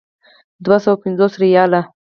دوه 0.65 0.77
سوه 0.83 0.97
پنځوس 1.03 1.33
ریاله. 1.43 1.81